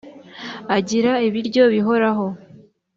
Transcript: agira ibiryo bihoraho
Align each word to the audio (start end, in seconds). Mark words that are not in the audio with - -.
agira 0.77 1.11
ibiryo 1.27 1.63
bihoraho 1.73 2.27